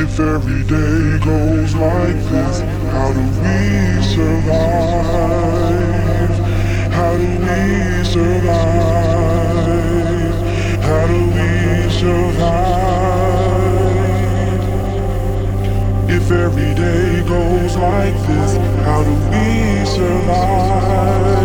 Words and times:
If 0.00 0.20
every 0.20 0.62
day 0.62 1.18
goes 1.24 1.74
like 1.74 2.14
this, 2.30 2.60
how 2.92 3.12
do 3.12 3.20
we 3.42 4.00
survive? 4.00 5.18
How 6.92 7.16
do 7.16 7.26
we 7.26 8.04
survive? 8.04 8.38
How 10.86 11.02
do 11.08 11.18
we 11.34 11.50
survive? 11.90 12.78
If 16.08 16.30
every 16.30 16.74
day 16.76 17.24
goes 17.26 17.76
like 17.76 18.14
this, 18.28 18.56
how 18.86 19.02
do 19.02 19.14
we 19.32 19.84
survive? 19.84 21.38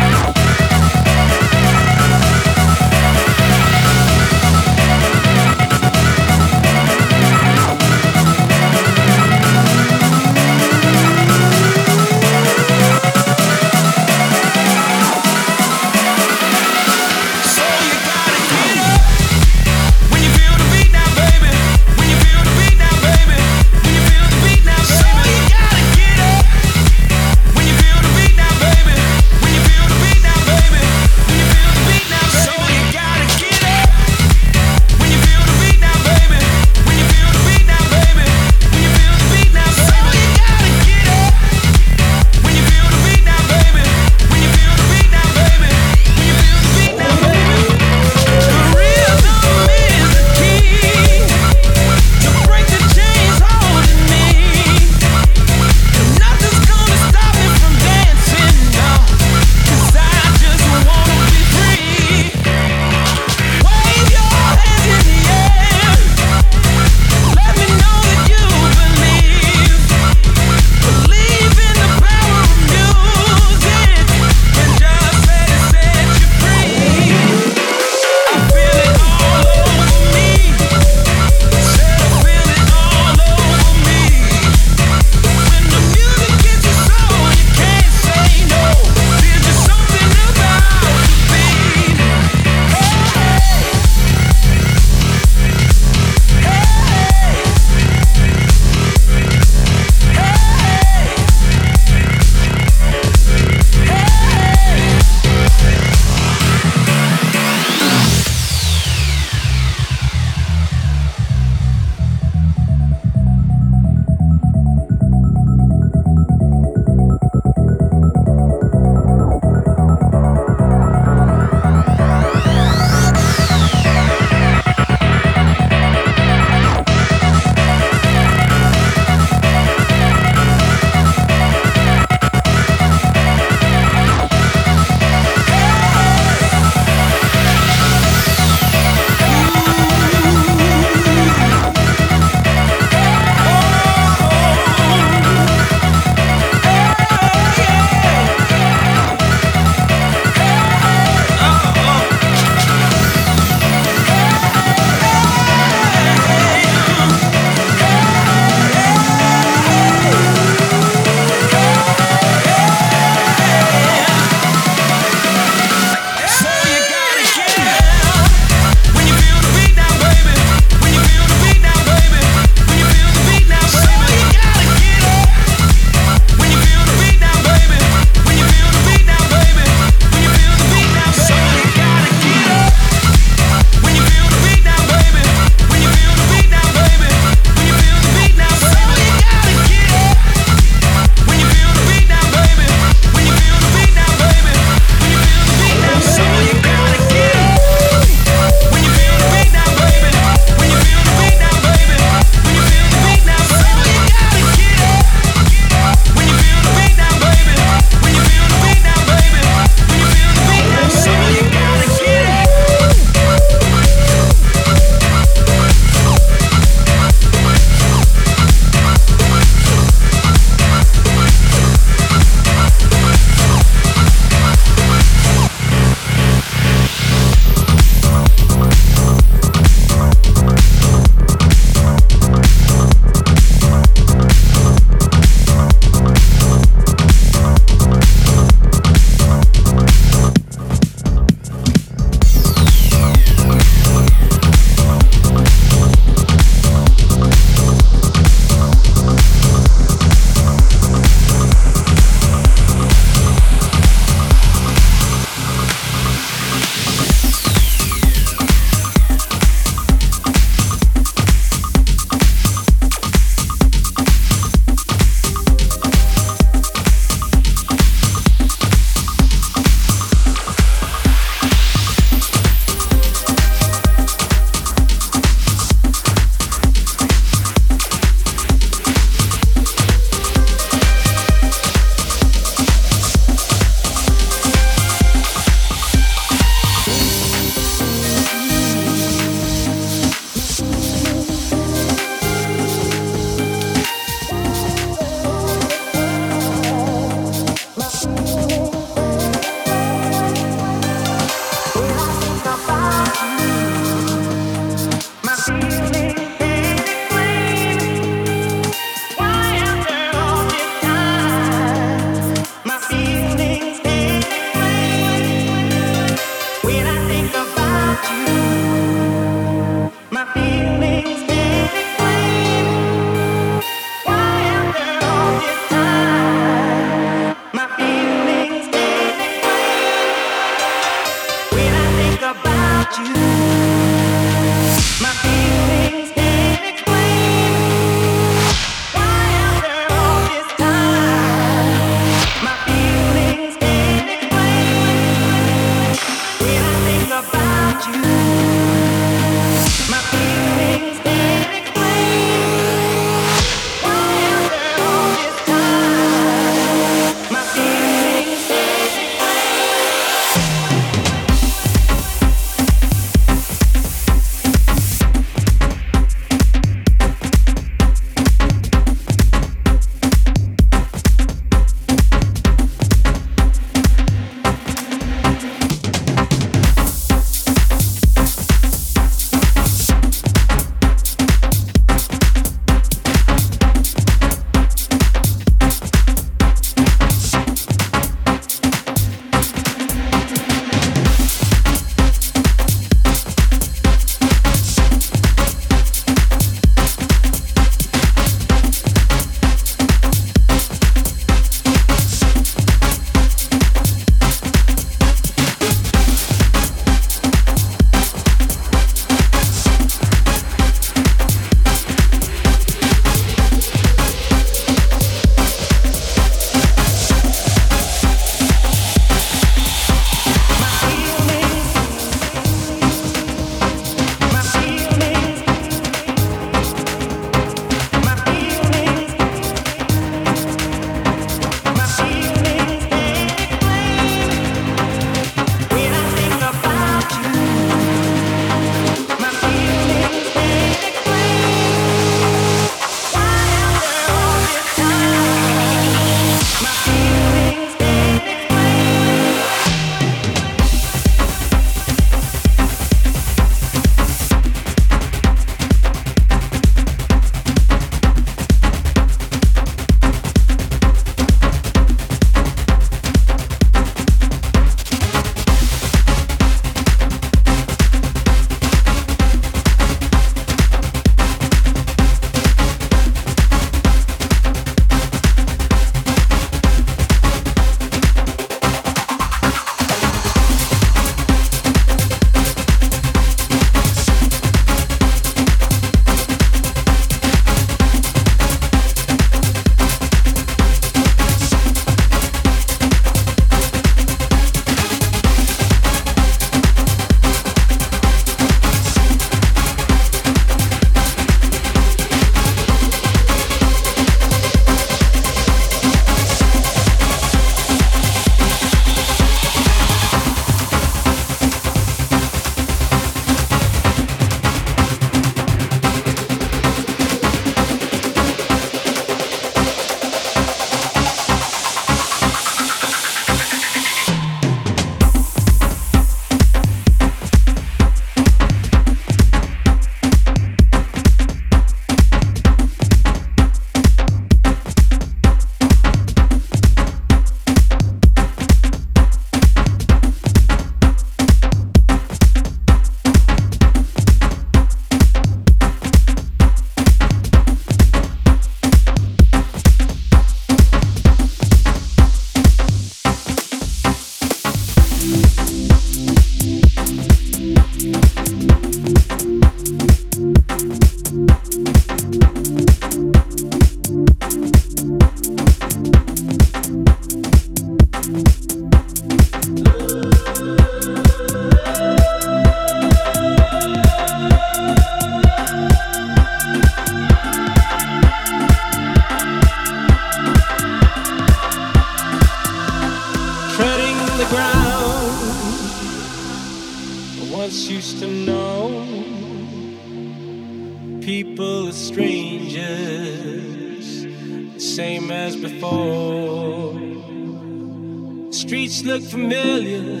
familiar. 599.12 600.00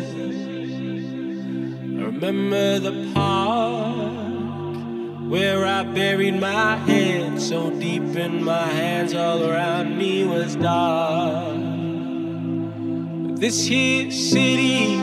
I 2.00 2.04
remember 2.06 2.78
the 2.78 3.12
park 3.12 4.14
where 5.30 5.66
I 5.66 5.82
buried 5.82 6.40
my 6.40 6.76
head 6.76 7.38
so 7.38 7.68
deep 7.78 8.16
in 8.16 8.42
my 8.42 8.66
hands, 8.66 9.12
all 9.12 9.44
around 9.44 9.98
me 9.98 10.24
was 10.24 10.56
dark. 10.56 11.58
This 13.38 13.66
here 13.66 14.10
city 14.10 14.94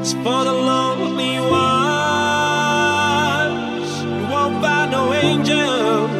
is 0.00 0.14
for 0.14 0.42
the 0.44 0.52
lonely 0.52 1.38
ones. 1.38 1.62
You 4.02 4.26
won't 4.32 4.60
find 4.60 4.90
no 4.90 5.12
angels 5.12 6.10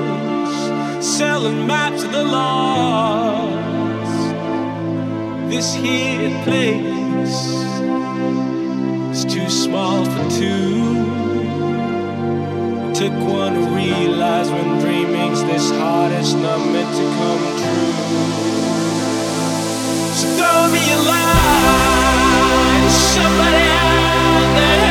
selling 1.04 1.66
maps 1.66 2.04
of 2.04 2.12
the 2.12 2.22
lost. 2.22 3.77
This 5.48 5.74
here 5.74 6.30
place 6.44 6.84
is 9.16 9.24
too 9.24 9.48
small 9.48 10.04
for 10.04 10.30
two. 10.30 11.06
Took 12.92 13.12
one 13.12 13.54
to 13.54 13.60
realize 13.74 14.50
when 14.50 14.78
dreaming's 14.80 15.42
this 15.44 15.70
hard, 15.70 16.12
it's 16.12 16.34
not 16.34 16.58
meant 16.58 16.94
to 16.98 17.04
come 17.18 17.44
true. 17.62 17.92
So 20.18 20.26
throw 20.36 20.68
me 20.70 20.82
a 20.92 21.00
line, 21.12 22.90
somebody 22.90 23.68
out 23.70 24.54
there. 24.56 24.87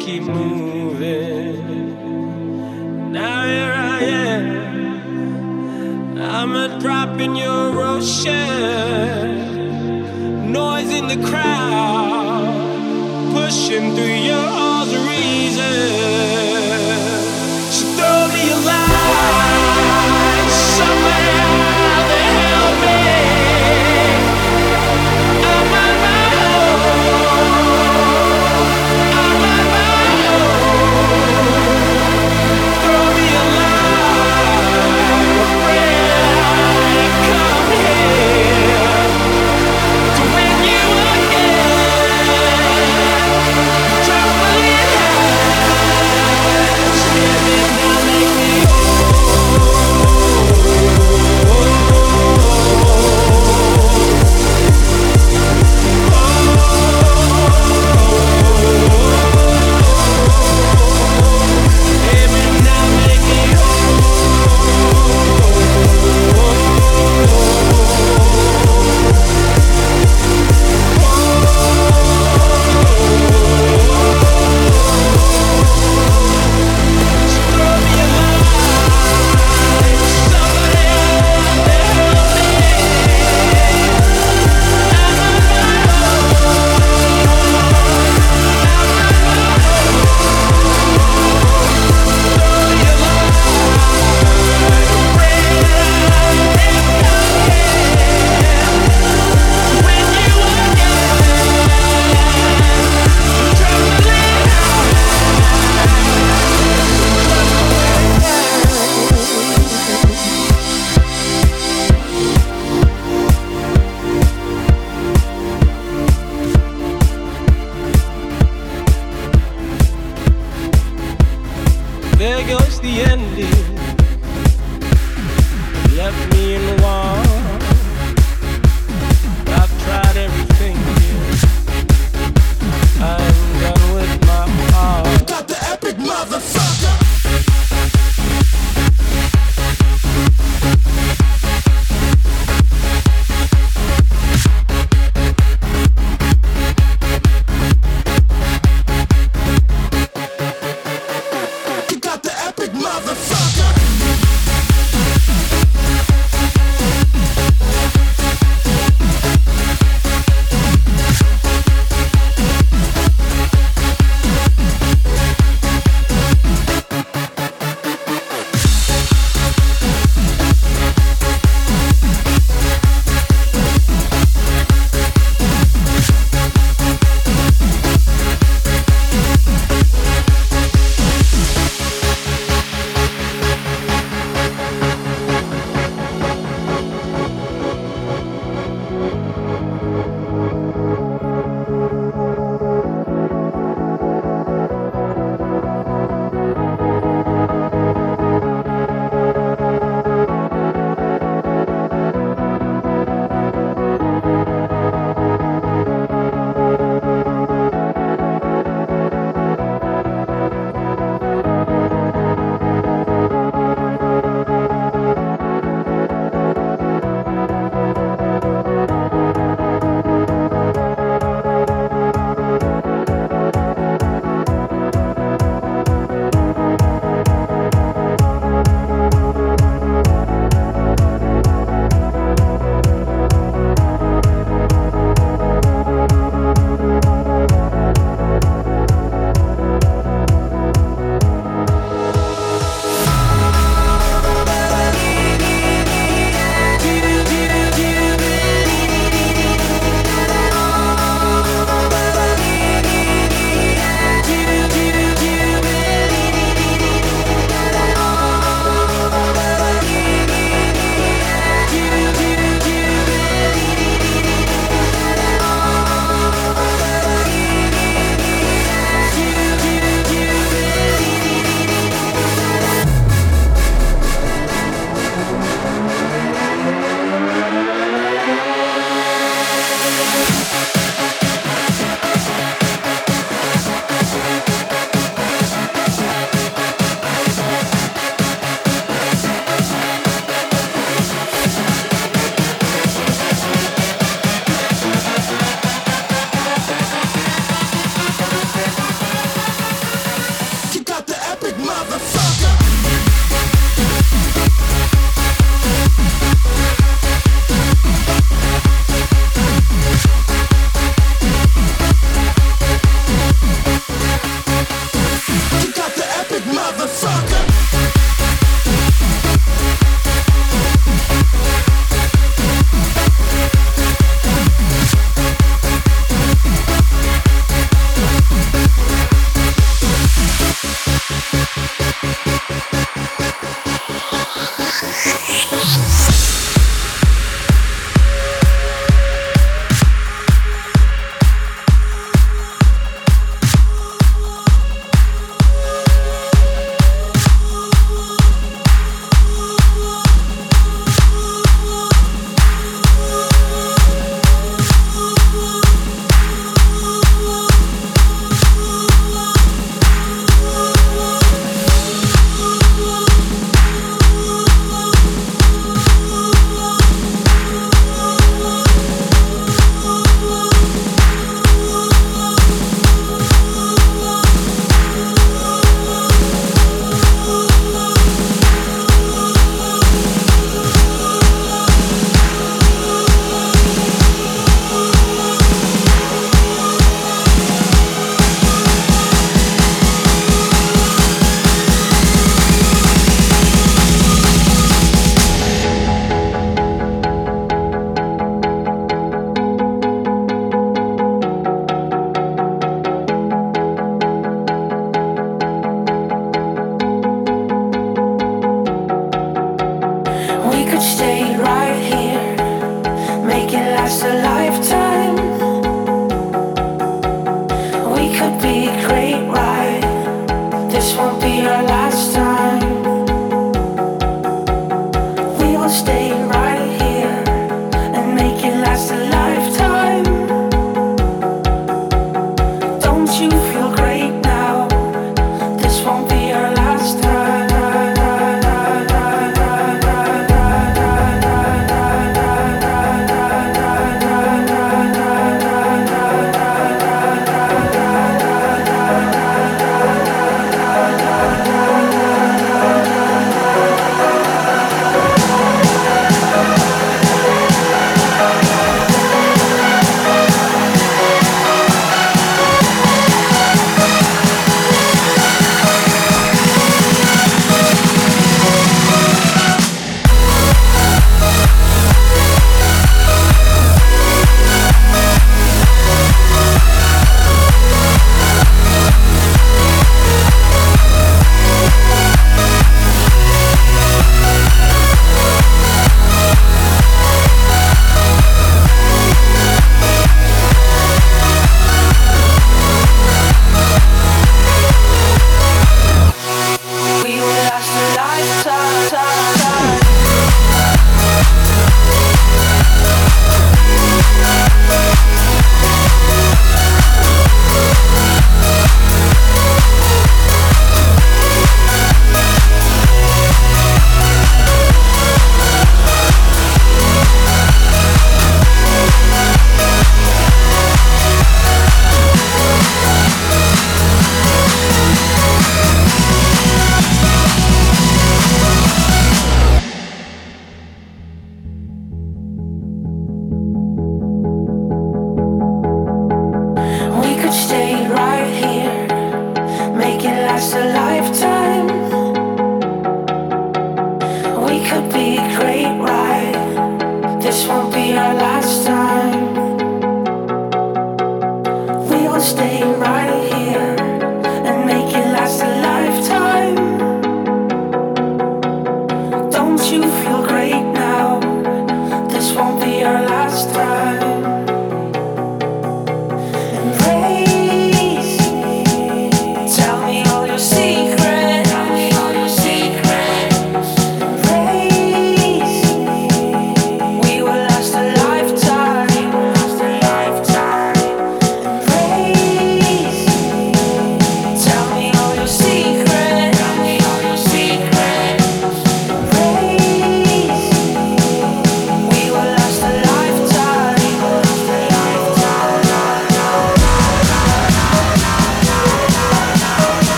keep 0.00 0.22
moving. 0.22 1.58
Now 3.12 3.44
here 3.44 3.72
I 3.72 4.00
am. 4.04 4.48
I'm 6.18 6.54
a 6.56 6.78
drop 6.78 7.20
in 7.20 7.36
your 7.36 7.82
ocean. 7.82 8.32
Noise 10.52 10.90
in 10.90 11.08
the 11.08 11.20
crowd, 11.28 12.54
pushing 13.34 13.94
through 13.94 14.20
your 14.30 14.46
all's 14.64 14.94
reason. 14.94 15.77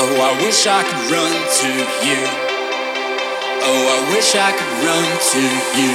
Oh, 0.00 0.14
I 0.20 0.44
wish 0.44 0.64
I 0.68 0.84
could 0.84 1.10
run 1.10 1.32
to 1.58 1.70
you. 2.06 2.20
Oh, 3.66 3.82
I 3.96 4.14
wish 4.14 4.36
I 4.36 4.52
could 4.52 4.74
run 4.86 5.08
to 5.32 5.42
you. 5.74 5.92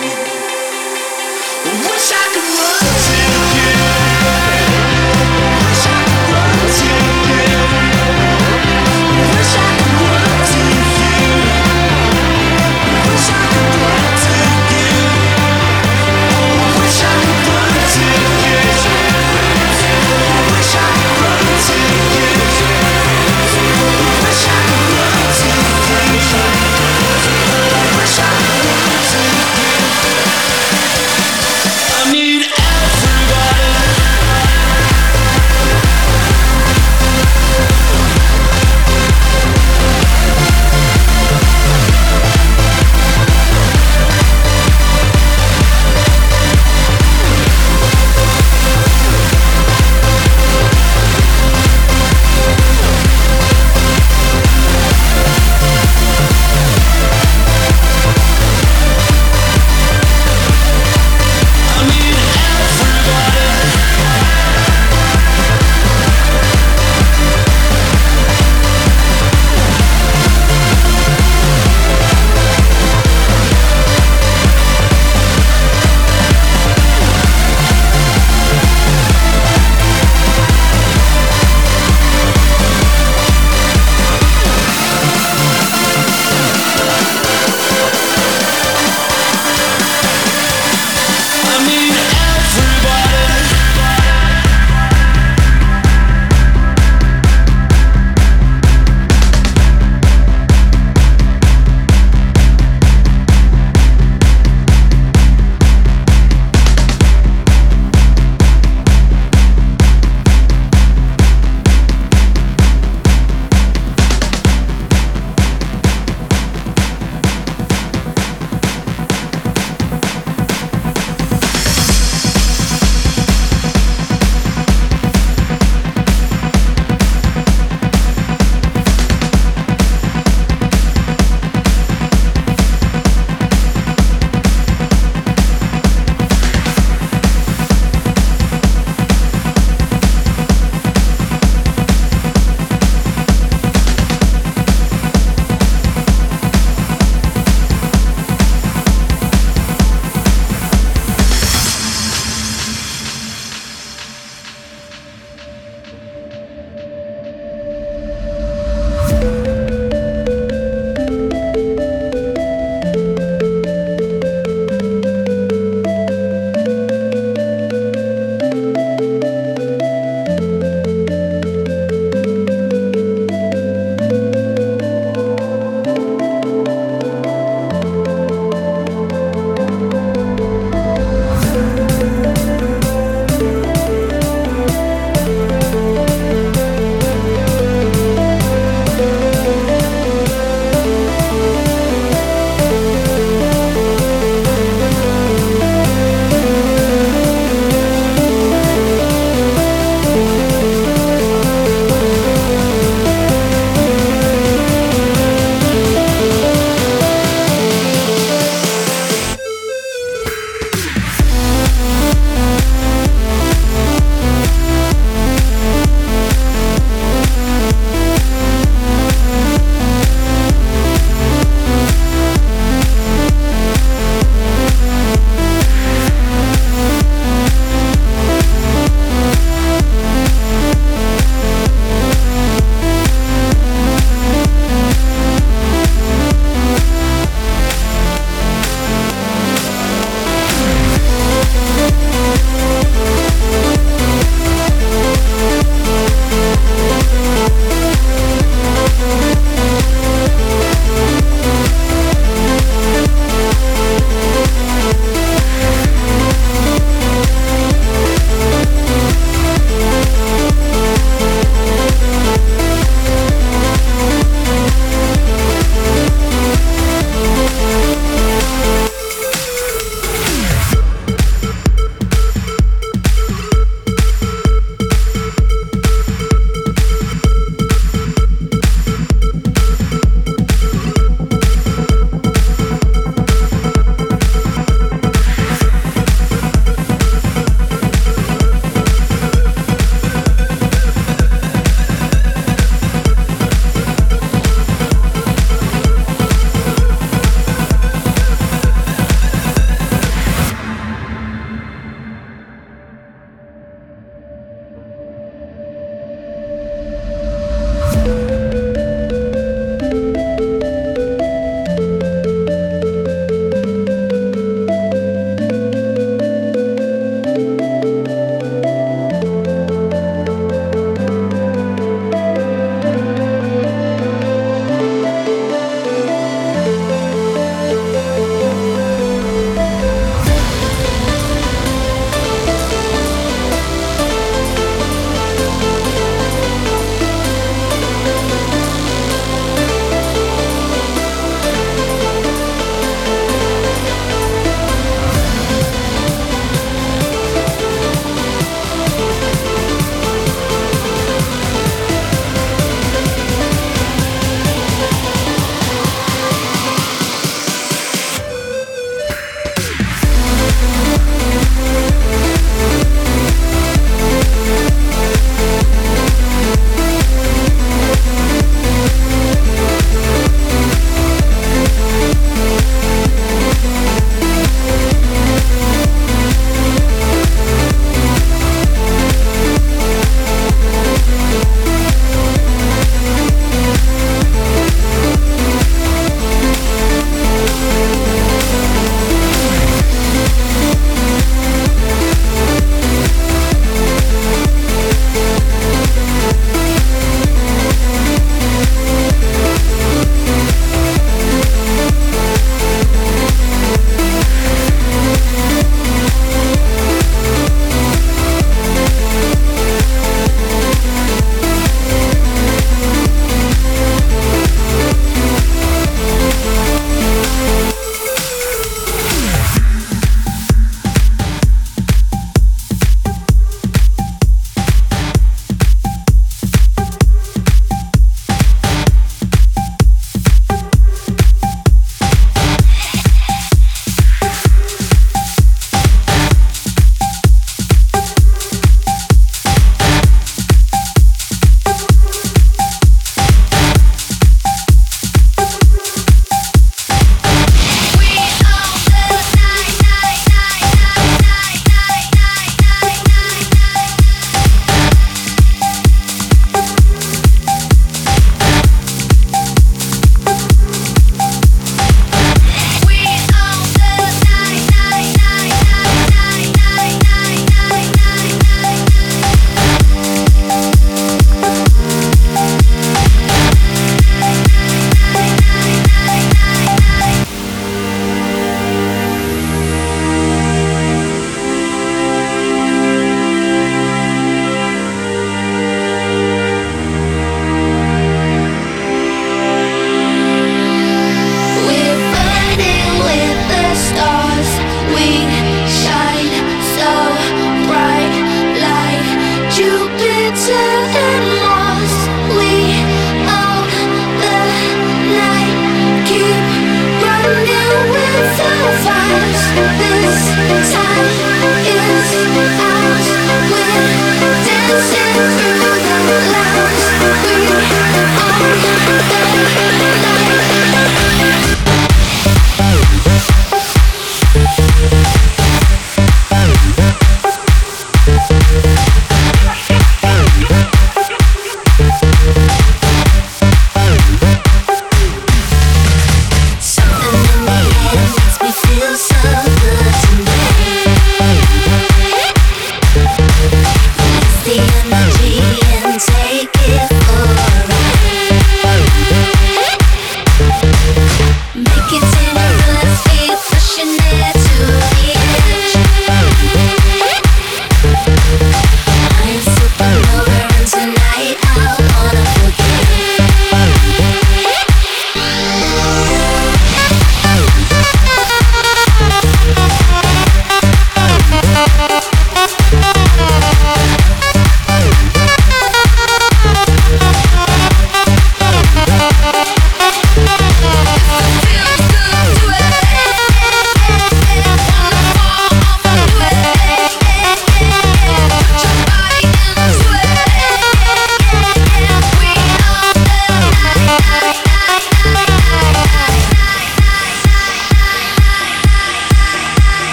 I 1.64 1.74
wish 1.88 2.12
I 2.12 2.26
could 2.34 2.60
run. 2.60 2.83